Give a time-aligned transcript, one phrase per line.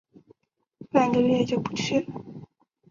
[0.89, 2.07] 半个月就不去了